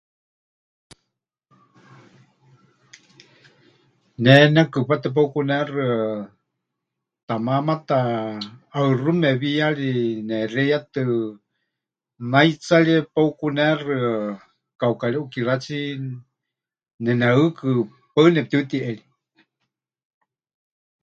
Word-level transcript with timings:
Ne 4.23 4.33
nekɨpáte 4.53 5.07
peukunexɨa 5.15 5.87
taamámata 7.27 7.97
ʼauxuwime 8.71 9.29
wiyari 9.41 9.91
nehexeiyatɨ, 10.27 11.03
naitsarie 12.31 12.97
peukunexɨa, 13.13 13.99
kauka 14.79 15.05
ri 15.11 15.19
ʼukiratsi 15.23 15.79
nenehɨɨkɨ, 17.03 17.69
paɨ 18.13 18.25
nepɨtiutiʼeri. 18.33 19.03